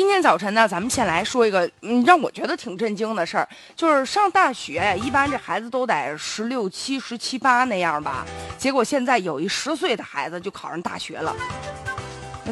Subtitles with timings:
[0.00, 8.24] 今天早晨呢，咱们先来说一个，嗯，让我觉得挺震惊的事儿，就是上大学，一般这孩子都得十六七、十七八那样吧，
[8.56, 11.36] 结果现在有一十岁的孩子就考上大学了。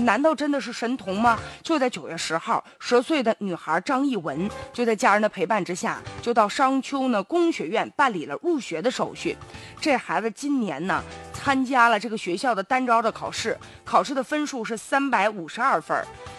[0.02, 1.38] 难道真的是神童吗？
[1.62, 9.34] 就在九月十号，十岁的女孩张艺文就在家人的陪伴之下，就到商丘呢工学院办理了入学的手续。
[9.80, 11.02] 这孩子今年呢
[11.38, 15.96] 参加了这个学校的单招的考试，考试的分数是三百五十二分，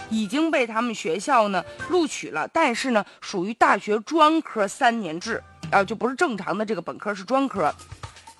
[0.09, 2.47] 已经被他们学校呢录取了。
[2.49, 7.73] 但是呢，属于大学专科三年制，啊，就不是正常的这个本科，是专科。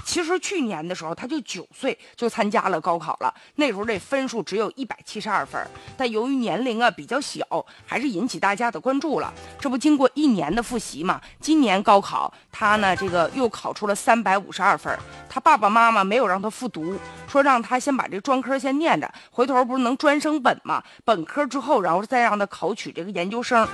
[0.10, 5.64] 其实去年的时候，他就九岁就参加了高考了，那时候这分数只有一百七十二分，
[5.96, 7.46] 但由于年龄啊比较小，
[7.86, 9.32] 还是引起大家的关注了。
[9.60, 14.98] 这不经过一年的复习嘛，今年高考他呢这个又考出了三百五十二分，
[15.30, 16.98] 他爸爸妈妈没有让他复读，
[17.28, 20.84] 说让他先把这专科先念着，回头不是能专升本嘛？
[21.06, 23.68] 本科之后，然后再让他考取这个研究生。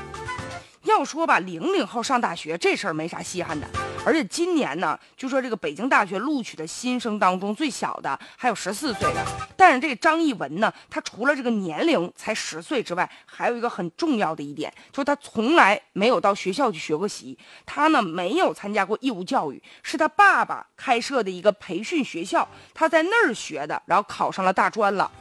[0.83, 3.65] 要说吧，零零后上大学这事儿没啥稀罕的。
[4.05, 9.25] 而且今年呢，就说这个北京大学录取的新生当中，最小的还有十四岁的。
[9.57, 17.35] 但是这个张艺文呢，他除了这个年龄才十岁之外，还有一个很重要的一点，就是他从来没有到学校去学过习。
[17.65, 25.11] 他呢没有参加过义务教育，是他爸爸开设的一个培训学校，他在那儿学的，然后考上了大专了。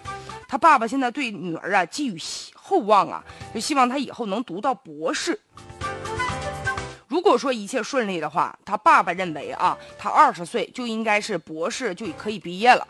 [0.46, 2.16] 他爸爸现在对女儿啊寄予
[2.54, 3.24] 厚望啊，
[3.54, 5.40] 就希望他以后能读到博士。
[7.14, 12.84] 如果说一切顺利的话，他爸爸认为啊，他二十岁就应该是博士就可以毕业了。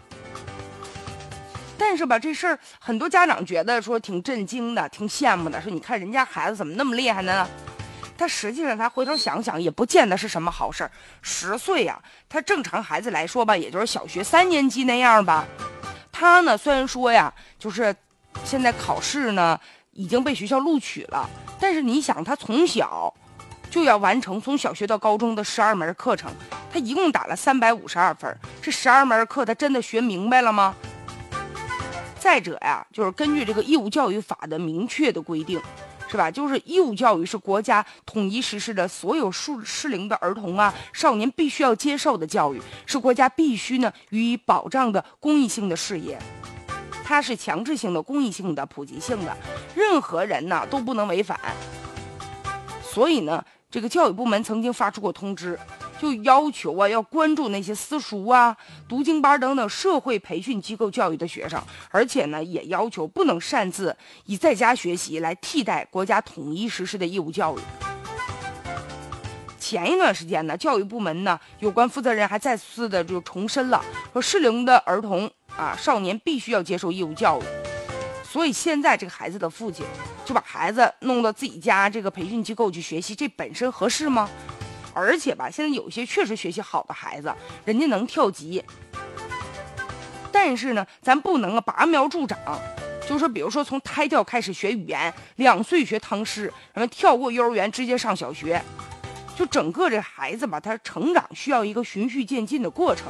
[1.77, 7.47] 但是吧，这事儿很多家长觉得说挺震惊的，挺羡慕的，说你看人家孩子怎么那么厉害呢？
[8.17, 10.91] 但实际上，他回头想想，也不见得是什么好事儿。
[11.21, 15.45] 十岁呀，他正常孩子来说吧，也就是小学三年级那样吧。
[16.11, 17.95] 他呢，虽然说呀，就是
[18.43, 21.29] 现在考试呢已经被学校录取了，
[21.61, 23.15] 但是你想，他从小。
[23.75, 26.31] 就要完成从小学到高中的十二门课程，
[26.73, 30.77] 他一共打了三百五十二分，这十二门课他真的学明白了吗？
[32.17, 35.61] 再者呀，就是根据这个义务教育法的明确的规定，
[36.09, 36.31] 是吧？
[36.31, 46.17] 就是义务教育是国家统一实施的所有适适龄的儿童啊少年必须要接受的教育，是国家必须呢予以保障的公益性的事业，
[47.03, 49.37] 它是强制性的、公益性的、普及性的，
[49.75, 51.37] 任何人呢都不能违反。
[52.81, 53.45] 所以呢。
[53.75, 55.59] 这个教育部门曾经发出过通知，
[55.99, 58.57] 就要求啊，要关注那些私塾啊、
[58.89, 63.97] 读经班等等社会培训机构教育的学生，而且呢，也要求不能擅自
[64.27, 67.61] 以在家学习来替代国家统一实施的义务教育。
[69.59, 77.64] 前一段时间呢，教育部门呢有关负责人还再次的就重申了，说适龄的儿童啊、少年必须要接受义务教育。
[78.35, 79.87] 所以现在这个孩子的父亲
[80.25, 84.29] 就把孩子弄到自己家这个培训机构去学习，这本身合适吗？
[84.93, 87.33] 而且吧，现在有些确实学习好的孩子，
[87.65, 88.61] 人家能跳级，
[90.33, 92.37] 但是呢，咱不能拔苗助长，
[93.03, 98.61] 就是说，比如说从胎教开始学语言，两岁学唐诗，然后跳过幼儿园直接上小学，
[99.37, 103.07] 就整个这孩子吧，他成长需要一个循序渐进的过程。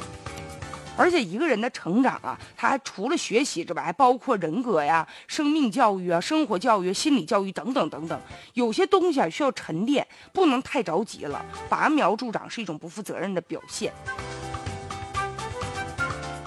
[0.97, 8.21] 而且一个人的成长啊，他还除了学习之外，还包括人格呀、生命教育啊、生活教育、心理教育等等等等。
[8.53, 11.44] 有些东西啊需要沉淀，不能太着急了。
[11.69, 13.93] 拔苗助长是一种不负责任的表现。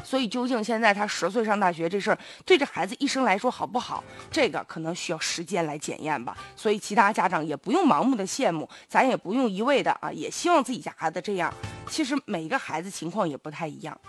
[0.04, 4.02] 所以，究竟现在他十岁上大学这事儿，对这孩子一生来说好不好？
[4.32, 6.38] 这个可能需要时间来检验吧。
[6.56, 11.54] 所以，其他家长也不用盲目的羡慕，咱也不用一味的啊，也希望自己家孩子这样。
[11.90, 14.00] 其实每个孩子情况也不太一样。